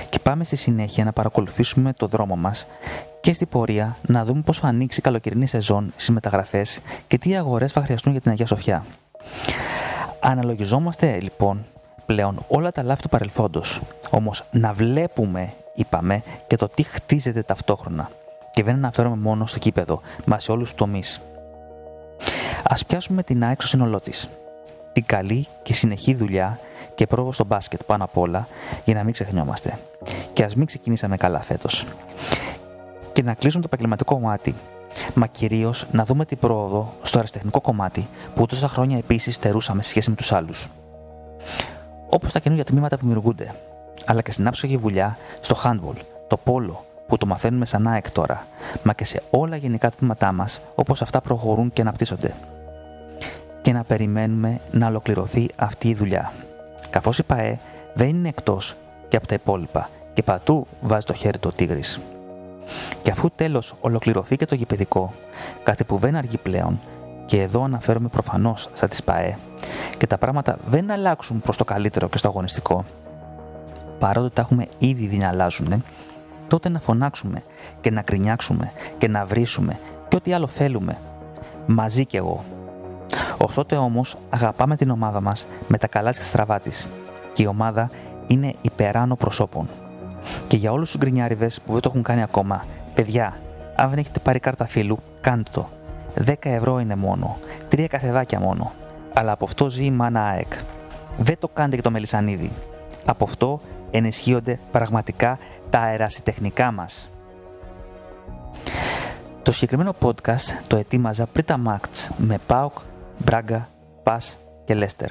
Και 0.09 0.19
πάμε 0.19 0.43
στη 0.43 0.55
συνέχεια 0.55 1.03
να 1.03 1.11
παρακολουθήσουμε 1.11 1.93
το 1.93 2.07
δρόμο 2.07 2.35
μας 2.35 2.65
και 3.21 3.33
στην 3.33 3.47
πορεία 3.47 3.97
να 4.07 4.25
δούμε 4.25 4.41
πώς 4.41 4.59
θα 4.59 4.67
ανοίξει 4.67 4.99
η 4.99 5.03
καλοκαιρινή 5.03 5.47
σεζόν 5.47 5.93
στις 5.95 6.09
μεταγραφές 6.09 6.79
και 7.07 7.17
τι 7.17 7.37
αγορές 7.37 7.71
θα 7.71 7.81
χρειαστούν 7.81 8.11
για 8.11 8.21
την 8.21 8.31
Αγία 8.31 8.45
Σοφιά. 8.45 8.85
Αναλογιζόμαστε 10.19 11.19
λοιπόν 11.19 11.65
πλέον 12.07 12.39
όλα 12.47 12.71
τα 12.71 12.83
λάθη 12.83 13.01
του 13.01 13.09
παρελθόντος. 13.09 13.81
Όμως 14.09 14.43
να 14.51 14.73
βλέπουμε 14.73 15.53
είπαμε, 15.77 16.23
και 16.47 16.55
το 16.55 16.67
τι 16.67 16.83
χτίζεται 16.83 17.41
ταυτόχρονα. 17.41 18.09
Και 18.51 18.63
δεν 18.63 18.75
αναφέρομαι 18.75 19.15
μόνο 19.15 19.45
στο 19.45 19.59
κήπεδο, 19.59 20.01
μα 20.25 20.39
σε 20.39 20.51
όλους 20.51 20.67
τους 20.69 20.77
τομείς. 20.77 21.21
Α 22.63 22.75
πιάσουμε 22.87 23.23
την 23.23 23.43
ΑΕΚ 23.43 23.59
στο 23.59 23.67
σύνολό 23.67 23.99
της. 23.99 24.29
Την 24.93 25.05
καλή 25.05 25.47
και 25.63 25.73
συνεχή 25.73 26.13
δουλειά 26.13 26.59
και 26.95 27.07
πρόοδο 27.07 27.31
στο 27.31 27.45
μπάσκετ 27.45 27.83
πάνω 27.83 28.03
απ' 28.03 28.17
όλα, 28.17 28.47
για 28.85 28.93
να 28.93 29.03
μην 29.03 29.13
ξεχνιόμαστε. 29.13 29.79
Και 30.33 30.43
ας 30.43 30.55
μην 30.55 30.65
ξεκινήσαμε 30.65 31.17
καλά 31.17 31.41
φέτος. 31.41 31.85
Και 33.13 33.23
να 33.23 33.33
κλείσουμε 33.33 33.61
το 33.61 33.67
επαγγελματικό 33.71 34.13
κομμάτι, 34.13 34.55
μα 35.13 35.27
κυρίως 35.27 35.85
να 35.91 36.05
δούμε 36.05 36.25
την 36.25 36.37
πρόοδο 36.37 36.93
στο 37.01 37.17
αριστεχνικό 37.17 37.61
κομμάτι 37.61 38.07
που 38.35 38.45
τόσα 38.45 38.67
χρόνια 38.67 38.97
επίσης 38.97 39.35
στερούσαμε 39.35 39.83
σε 39.83 39.89
σχέση 39.89 40.09
με 40.09 40.15
τους 40.15 40.31
άλλους. 40.31 40.67
Όπως 42.09 42.31
τα 42.31 42.39
καινούργια 42.39 42.65
τμήματα 42.65 42.95
που 42.95 43.01
δημιουργούνται, 43.01 43.53
αλλά 44.05 44.21
και 44.21 44.31
στην 44.31 44.47
άψογη 44.47 44.77
βουλιά, 44.77 45.17
στο 45.41 45.55
handball, 45.63 45.95
το 46.27 46.37
πόλο, 46.37 46.85
που 47.07 47.17
το 47.17 47.25
μαθαίνουμε 47.25 47.65
σαν 47.65 47.87
ΑΕΚ 47.87 48.11
τώρα, 48.11 48.45
μα 48.83 48.93
και 48.93 49.05
σε 49.05 49.21
όλα 49.29 49.55
γενικά 49.55 49.89
τμήματά 49.89 50.31
μας, 50.31 50.61
όπως 50.75 51.01
αυτά 51.01 51.21
προχωρούν 51.21 51.73
και 51.73 51.81
αναπτύσσονται. 51.81 52.33
Και 53.61 53.73
να 53.73 53.83
περιμένουμε 53.83 54.59
να 54.71 54.87
ολοκληρωθεί 54.87 55.49
αυτή 55.55 55.89
η 55.89 55.95
δουλειά. 55.95 56.31
Καθώς 56.89 57.17
η 57.17 57.23
ΠαΕ 57.23 57.59
δεν 57.93 58.07
είναι 58.07 58.27
εκτός 58.27 58.75
και 59.09 59.17
από 59.17 59.27
τα 59.27 59.33
υπόλοιπα 59.33 59.89
και 60.13 60.23
πατού 60.23 60.67
βάζει 60.81 61.05
το 61.05 61.13
χέρι 61.13 61.37
του 61.37 61.49
ο 61.53 61.55
Τίγρης. 61.55 61.99
Και 63.03 63.11
αφού 63.11 63.31
τέλος 63.35 63.75
ολοκληρωθεί 63.81 64.35
και 64.35 64.45
το 64.45 64.55
γηπαιδικό, 64.55 65.13
κάτι 65.63 65.83
που 65.83 65.97
δεν 65.97 66.15
αργεί 66.15 66.37
πλέον, 66.37 66.79
και 67.27 67.41
εδώ 67.41 67.63
αναφέρομαι 67.63 68.07
προφανώς 68.07 68.69
στα 68.73 68.87
της 68.87 69.03
ΠαΕ, 69.03 69.37
και 69.97 70.07
τα 70.07 70.17
πράγματα 70.17 70.57
δεν 70.67 70.91
αλλάξουν 70.91 71.39
προς 71.39 71.57
το 71.57 71.63
καλύτερο 71.63 72.09
και 72.09 72.17
στο 72.17 72.27
αγωνιστικό, 72.27 72.85
παρότι 73.99 74.35
τα 74.35 74.41
έχουμε 74.41 74.67
ήδη 74.77 75.07
δει 75.07 75.17
να 75.17 75.27
αλλάζουν, 75.27 75.83
τότε 76.47 76.69
να 76.69 76.79
φωνάξουμε 76.79 77.43
και 77.81 77.91
να 77.91 78.01
κρινιάξουμε 78.01 78.71
και 78.97 79.07
να 79.07 79.25
βρίσουμε 79.25 79.79
και 80.07 80.15
ό,τι 80.15 80.33
άλλο 80.33 80.47
θέλουμε. 80.47 80.97
Μαζί 81.65 82.05
κι 82.05 82.17
εγώ. 82.17 82.43
Ωστότε 83.37 83.75
όμως 83.75 84.17
αγαπάμε 84.29 84.75
την 84.75 84.89
ομάδα 84.89 85.21
μας 85.21 85.47
με 85.67 85.77
τα 85.77 85.87
καλά 85.87 86.11
της 86.11 86.27
στραβά 86.27 86.59
της. 86.59 86.87
Και 87.33 87.43
η 87.43 87.45
ομάδα 87.45 87.89
είναι 88.27 88.53
υπεράνω 88.61 89.15
προσώπων. 89.15 89.67
Και 90.47 90.57
για 90.57 90.71
όλους 90.71 90.91
τους 90.91 90.99
γκρινιάριδες 90.99 91.61
που 91.65 91.71
δεν 91.71 91.81
το 91.81 91.89
έχουν 91.89 92.03
κάνει 92.03 92.23
ακόμα, 92.23 92.65
παιδιά, 92.93 93.37
αν 93.75 93.89
δεν 93.89 93.97
έχετε 93.97 94.19
πάρει 94.19 94.39
κάρτα 94.39 94.67
φίλου, 94.67 94.99
κάντε 95.21 95.49
το. 95.51 95.69
10 96.25 96.33
ευρώ 96.41 96.79
είναι 96.79 96.95
μόνο. 96.95 97.37
Τρία 97.69 97.87
καθεδάκια 97.87 98.39
μόνο. 98.39 98.71
Αλλά 99.13 99.31
από 99.31 99.45
αυτό 99.45 99.69
ζει 99.69 99.85
η 99.85 99.91
μάνα 99.91 100.23
ΑΕΚ. 100.23 100.53
Δεν 101.17 101.35
το 101.39 101.47
κάνετε 101.47 101.75
για 101.75 101.83
το 101.83 101.91
μελισανίδι. 101.91 102.51
Από 103.05 103.23
αυτό 103.23 103.61
ενισχύονται 103.91 104.59
πραγματικά 104.71 105.39
τα 105.69 105.79
αερασιτεχνικά 105.79 106.71
μας. 106.71 107.09
Το 109.43 109.51
συγκεκριμένο 109.51 109.95
podcast 110.01 110.53
το 110.67 110.77
ετοίμαζα 110.77 111.25
πριν 111.25 111.45
τα 111.45 111.57
μάτς 111.57 112.09
με 112.17 112.37
ΠΑΟΚ, 112.47 112.73
Μπράγκα, 113.17 113.69
Πας 114.03 114.39
και 114.65 114.73
Λέστερ. 114.73 115.09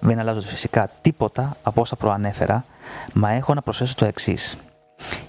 Δεν 0.00 0.18
αλλάζω 0.18 0.40
φυσικά 0.40 0.90
τίποτα 1.00 1.56
από 1.62 1.80
όσα 1.80 1.96
προανέφερα, 1.96 2.64
μα 3.12 3.30
έχω 3.30 3.54
να 3.54 3.62
προσθέσω 3.62 3.94
το 3.94 4.04
εξής. 4.04 4.56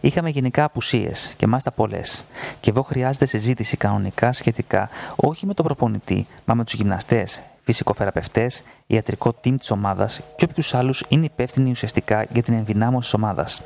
Είχαμε 0.01 0.29
γενικά 0.29 0.63
απουσίες 0.63 1.33
και 1.37 1.47
μάλιστα 1.47 1.71
πολλές. 1.71 2.23
Και 2.59 2.69
εδώ 2.69 2.81
χρειάζεται 2.81 3.25
συζήτηση 3.25 3.77
κανονικά 3.77 4.33
σχετικά 4.33 4.89
όχι 5.15 5.45
με 5.45 5.53
τον 5.53 5.65
προπονητή, 5.65 6.27
μα 6.45 6.53
με 6.53 6.63
τους 6.63 6.73
γυμναστές, 6.73 7.41
φυσικοθεραπευτές, 7.63 8.63
ιατρικό 8.87 9.29
team 9.43 9.55
της 9.59 9.71
ομάδας 9.71 10.21
και 10.35 10.45
όποιους 10.49 10.73
άλλους 10.73 11.03
είναι 11.07 11.25
υπεύθυνοι 11.25 11.69
ουσιαστικά 11.69 12.25
για 12.31 12.43
την 12.43 12.53
ενδυνάμωση 12.53 13.01
της 13.01 13.13
ομάδας. 13.13 13.61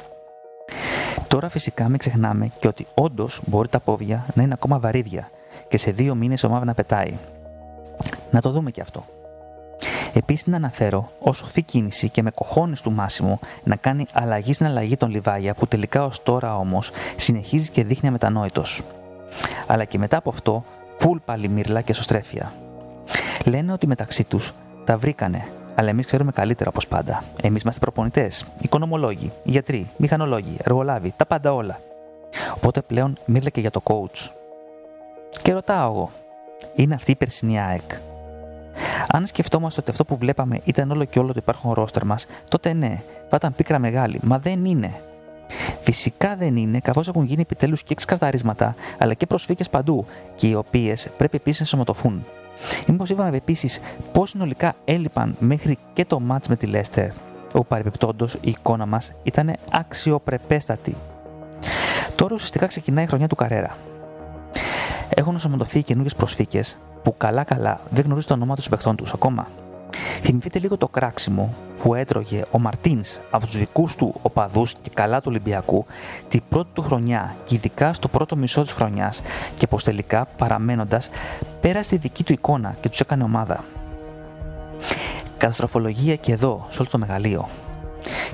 Τώρα 1.27 1.49
φυσικά 1.49 1.87
μην 1.89 1.97
ξεχνάμε 1.97 2.51
και 2.59 2.67
ότι 2.67 2.87
όντως 2.93 3.41
μπορεί 3.45 3.67
τα 3.67 3.79
πόδια 3.79 4.25
να 4.33 4.43
είναι 4.43 4.53
ακόμα 4.53 4.79
βαρύδια 4.79 5.29
και 5.69 5.77
σε 5.77 5.91
δύο 5.91 6.15
μήνες 6.15 6.41
η 6.41 6.45
ομάδα 6.45 6.65
να 6.65 6.73
πετάει. 6.73 7.13
Να 8.31 8.41
το 8.41 8.51
δούμε 8.51 8.71
και 8.71 8.81
αυτό. 8.81 9.05
Επίσης, 10.17 10.47
να 10.47 10.55
αναφέρω 10.55 11.09
ω 11.19 11.33
σοφή 11.33 11.61
κίνηση 11.61 12.09
και 12.09 12.21
με 12.21 12.31
κοχώνε 12.31 12.75
του 12.83 12.91
Μάσιμου 12.91 13.39
να 13.63 13.75
κάνει 13.75 14.05
αλλαγή 14.13 14.53
στην 14.53 14.65
αλλαγή 14.65 14.97
των 14.97 15.09
Λιβάγια 15.09 15.53
που 15.53 15.67
τελικά 15.67 16.05
ως 16.05 16.23
τώρα 16.23 16.57
όμως 16.57 16.91
συνεχίζει 17.15 17.69
και 17.69 17.83
δείχνει 17.83 18.07
αμετανόητος. 18.07 18.81
Αλλά 19.67 19.83
και 19.83 19.97
μετά 19.97 20.17
από 20.17 20.29
αυτό, 20.29 20.63
φουλ 20.97 21.17
πάλι 21.25 21.47
μύρλα 21.47 21.81
και 21.81 21.93
σωστρέφεια. 21.93 22.53
Λένε 23.45 23.71
ότι 23.71 23.87
μεταξύ 23.87 24.23
τους 24.23 24.53
τα 24.85 24.97
βρήκανε, 24.97 25.47
αλλά 25.75 25.89
εμείς 25.89 26.05
ξέρουμε 26.05 26.31
καλύτερα 26.31 26.69
όπως 26.69 26.87
πάντα. 26.87 27.23
Εμείς 27.41 27.61
είμαστε 27.61 27.81
προπονητές, 27.81 28.45
οικονομολόγοι, 28.61 29.31
γιατροί, 29.43 29.89
μηχανολόγοι, 29.97 30.57
εργολάβοι, 30.63 31.13
τα 31.17 31.25
πάντα 31.25 31.53
όλα. 31.53 31.79
Οπότε 32.55 32.81
πλέον 32.81 33.17
μίλα 33.25 33.49
και 33.49 33.61
για 33.61 33.71
το 33.71 33.81
coach. 33.83 34.29
Και 35.41 35.53
ρωτάω 35.53 35.91
εγώ, 35.91 36.11
είναι 36.75 36.95
αυτή 36.95 37.11
η 37.11 37.15
περσινή 37.15 37.61
ΑΕΚ. 37.61 37.91
Αν 39.11 39.25
σκεφτόμαστε 39.25 39.81
ότι 39.81 39.91
αυτό 39.91 40.05
που 40.05 40.17
βλέπαμε 40.17 40.59
ήταν 40.63 40.91
όλο 40.91 41.05
και 41.05 41.19
όλο 41.19 41.27
το 41.27 41.39
υπάρχον 41.41 41.73
ρόστερ 41.73 42.05
μας, 42.05 42.27
τότε 42.49 42.73
ναι, 42.73 43.01
θα 43.29 43.35
ήταν 43.35 43.55
πίκρα 43.55 43.79
μεγάλη, 43.79 44.19
μα 44.23 44.39
δεν 44.39 44.65
είναι. 44.65 45.01
Φυσικά 45.83 46.35
δεν 46.35 46.55
είναι, 46.55 46.79
καθώς 46.79 47.07
έχουν 47.07 47.23
γίνει 47.23 47.41
επιτέλους 47.41 47.83
και 47.83 47.93
εξκαρταρίσματα, 47.93 48.75
αλλά 48.97 49.13
και 49.13 49.25
προσφύγες 49.25 49.69
παντού, 49.69 50.05
και 50.35 50.47
οι 50.47 50.53
οποίες 50.53 51.09
πρέπει 51.17 51.35
επίσης 51.35 51.59
να 51.59 51.65
σωματωθούν. 51.65 52.25
Μήπως 52.87 53.09
είπαμε 53.09 53.37
επίσης 53.37 53.79
πώς 54.11 54.29
συνολικά 54.29 54.75
έλειπαν 54.85 55.35
μέχρι 55.39 55.77
και 55.93 56.05
το 56.05 56.21
match 56.29 56.47
με 56.49 56.55
τη 56.55 56.69
Leicester. 56.73 57.09
όπου 57.47 57.65
παρεμπιπτόντως 57.65 58.33
η 58.33 58.49
εικόνα 58.49 58.85
μας 58.85 59.11
ήταν 59.23 59.53
αξιοπρεπέστατη. 59.71 60.95
Τώρα 62.15 62.33
ουσιαστικά 62.33 62.67
ξεκινάει 62.67 63.03
η 63.03 63.07
χρονιά 63.07 63.27
του 63.27 63.35
Καρέρα. 63.35 63.77
Έχουν 65.09 65.33
ενσωματωθεί 65.33 65.83
καινούριε 65.83 66.09
προσφύκε 66.17 66.63
που 67.03 67.17
καλά-καλά 67.17 67.79
δεν 67.89 68.03
γνωρίζουν 68.03 68.27
το 68.27 68.33
όνομά 68.33 68.53
των 68.53 68.63
συμπεχτών 68.63 68.95
τους 68.95 69.13
ακόμα. 69.13 69.47
Θυμηθείτε 70.21 70.59
λίγο 70.59 70.77
το 70.77 70.87
κράξιμο 70.87 71.53
που 71.81 71.95
έτρωγε 71.95 72.43
ο 72.51 72.59
Μαρτίνς 72.59 73.19
από 73.31 73.45
τους 73.45 73.57
δικούς 73.57 73.95
του 73.95 74.15
οπαδούς 74.21 74.73
και 74.81 74.89
καλά 74.93 75.17
του 75.17 75.25
Ολυμπιακού 75.29 75.85
την 76.29 76.41
πρώτη 76.49 76.69
του 76.73 76.81
χρονιά 76.81 77.35
και 77.43 77.55
ειδικά 77.55 77.93
στο 77.93 78.07
πρώτο 78.07 78.35
μισό 78.35 78.61
της 78.61 78.71
χρονιάς 78.71 79.21
και 79.55 79.67
πως 79.67 79.83
τελικά 79.83 80.27
παραμένοντας 80.37 81.09
πέρασε 81.61 81.89
τη 81.89 81.97
δική 81.97 82.23
του 82.23 82.33
εικόνα 82.33 82.75
και 82.81 82.89
τους 82.89 82.99
έκανε 82.99 83.23
ομάδα. 83.23 83.63
Καταστροφολογία 85.37 86.15
και 86.15 86.31
εδώ, 86.31 86.65
σε 86.69 86.79
όλο 86.81 86.89
το 86.91 86.97
μεγαλείο. 86.97 87.47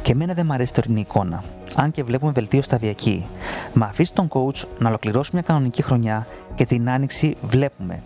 Και 0.01 0.11
εμένα 0.11 0.33
δεν 0.33 0.45
μου 0.45 0.53
αρέσει 0.53 0.71
η 0.71 0.75
τωρινή 0.75 0.99
εικόνα, 0.99 1.43
αν 1.75 1.91
και 1.91 2.03
βλέπουμε 2.03 2.31
βελτίωση 2.31 2.65
σταδιακή. 2.65 3.25
Μα 3.73 3.85
αφήσει 3.85 4.13
τον 4.13 4.27
coach 4.29 4.63
να 4.77 4.87
ολοκληρώσει 4.87 5.29
μια 5.33 5.41
κανονική 5.41 5.81
χρονιά 5.81 6.27
και 6.55 6.65
την 6.65 6.89
άνοιξη 6.89 7.37
βλέπουμε. 7.41 8.01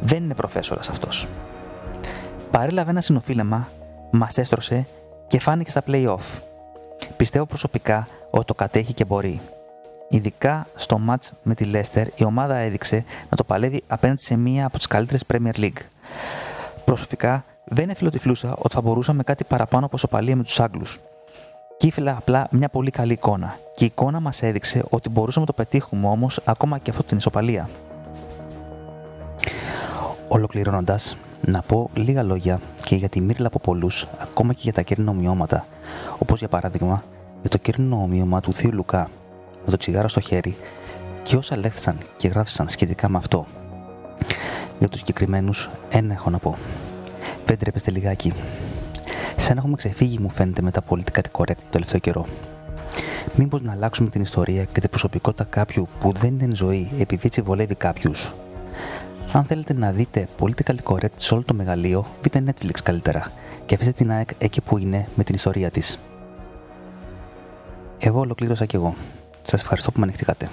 Δεν 0.00 0.22
είναι 0.22 0.34
προφέσορας 0.34 0.88
αυτός. 0.88 1.28
Παρέλαβε 2.50 2.90
ένα 2.90 3.00
συνοφίλεμα, 3.00 3.68
μας 4.10 4.38
έστρωσε 4.38 4.86
και 5.26 5.38
φάνηκε 5.38 5.70
στα 5.70 5.82
play-off. 5.86 6.40
Πιστεύω 7.16 7.44
προσωπικά 7.46 8.08
ότι 8.30 8.44
το 8.44 8.54
κατέχει 8.54 8.92
και 8.92 9.04
μπορεί. 9.04 9.40
Ειδικά 10.08 10.66
στο 10.74 11.00
match 11.08 11.28
με 11.42 11.54
τη 11.54 11.70
Leicester, 11.74 12.04
η 12.14 12.24
ομάδα 12.24 12.56
έδειξε 12.56 13.04
να 13.30 13.36
το 13.36 13.44
παλεύει 13.44 13.82
απέναντι 13.86 14.22
σε 14.22 14.36
μία 14.36 14.66
από 14.66 14.76
τις 14.76 14.86
καλύτερες 14.86 15.24
Premier 15.32 15.54
League. 15.56 15.80
Προσωπικά 16.84 17.44
δεν 17.64 17.90
εφηλοτυφλούσα 17.90 18.54
ότι 18.58 18.74
θα 18.74 18.80
μπορούσαμε 18.80 19.22
κάτι 19.22 19.44
παραπάνω 19.44 19.86
από 19.86 19.98
σοπαλία 19.98 20.36
με 20.36 20.42
τους 20.42 20.60
Άγγλους. 20.60 21.00
Και 21.78 21.86
ήθελα 21.86 22.16
απλά 22.16 22.46
μια 22.50 22.68
πολύ 22.68 22.90
καλή 22.90 23.12
εικόνα. 23.12 23.58
Και 23.74 23.84
η 23.84 23.86
εικόνα 23.86 24.20
μας 24.20 24.42
έδειξε 24.42 24.84
ότι 24.90 25.08
μπορούσαμε 25.08 25.46
να 25.46 25.52
το 25.52 25.62
πετύχουμε 25.62 26.06
όμως 26.06 26.40
ακόμα 26.44 26.78
και 26.78 26.90
αυτό 26.90 27.02
την 27.02 27.16
ισοπαλία. 27.16 27.68
Ολοκληρώνοντας, 30.34 31.16
να 31.44 31.62
πω 31.62 31.90
λίγα 31.94 32.22
λόγια 32.22 32.60
και 32.84 32.96
για 32.96 33.08
τη 33.08 33.20
μύρλα 33.20 33.46
από 33.46 33.58
πολλούς, 33.58 34.06
ακόμα 34.18 34.52
και 34.52 34.60
για 34.62 34.72
τα 34.72 34.82
κέρδινα 34.82 35.10
ομοιώματα, 35.10 35.66
όπως 36.18 36.38
για 36.38 36.48
παράδειγμα 36.48 37.04
για 37.40 37.50
το 37.50 37.58
κέρδινο 37.58 37.96
ομοίωμα 38.02 38.40
του 38.40 38.52
Θείου 38.52 38.72
Λουκά 38.72 39.10
με 39.64 39.70
το 39.70 39.76
τσιγάρο 39.76 40.08
στο 40.08 40.20
χέρι 40.20 40.56
και 41.22 41.36
όσα 41.36 41.56
λέχθησαν 41.56 41.98
και 42.16 42.28
γράφησαν 42.28 42.68
σχετικά 42.68 43.08
με 43.08 43.16
αυτό. 43.16 43.46
Για 44.78 44.88
τους 44.88 44.98
συγκεκριμένους, 44.98 45.70
ένα 45.90 46.12
έχω 46.12 46.30
να 46.30 46.38
πω. 46.38 46.56
Δεν 47.46 47.58
τρέπεστε 47.58 47.90
λιγάκι. 47.90 48.32
Σαν 49.36 49.54
να 49.54 49.60
έχουμε 49.60 49.76
ξεφύγει, 49.76 50.18
μου 50.18 50.30
φαίνεται, 50.30 50.62
με 50.62 50.70
τα 50.70 50.82
πολιτικά 50.82 51.20
correct 51.32 51.56
το 51.62 51.70
τελευταίο 51.70 52.00
καιρό. 52.00 52.26
Μήπως 53.34 53.62
να 53.62 53.72
αλλάξουμε 53.72 54.10
την 54.10 54.20
ιστορία 54.20 54.64
και 54.64 54.80
την 54.80 54.90
προσωπικότητα 54.90 55.44
κάποιου 55.44 55.88
που 56.00 56.12
δεν 56.12 56.32
είναι 56.32 56.44
εν 56.44 56.56
ζωή 56.56 56.90
επειδή 56.98 57.22
έτσι 57.26 57.40
βολεύει 57.40 57.74
κάποιους. 57.74 58.30
Αν 59.32 59.44
θέλετε 59.44 59.72
να 59.72 59.92
δείτε 59.92 60.28
political 60.40 60.74
correct 60.82 61.16
σε 61.16 61.34
όλο 61.34 61.42
το 61.42 61.54
μεγαλείο, 61.54 62.06
δείτε 62.22 62.44
Netflix 62.46 62.74
καλύτερα 62.82 63.32
και 63.66 63.74
αφήστε 63.74 63.92
την 63.92 64.10
ΑΕΚ 64.10 64.28
εκεί 64.38 64.60
που 64.60 64.78
είναι 64.78 65.08
με 65.14 65.24
την 65.24 65.34
ιστορία 65.34 65.70
της. 65.70 65.98
Εγώ 67.98 68.20
ολοκλήρωσα 68.20 68.66
κι 68.66 68.76
εγώ. 68.76 68.94
Σας 69.46 69.60
ευχαριστώ 69.60 69.90
που 69.92 69.98
με 69.98 70.04
ανοιχτήκατε. 70.04 70.48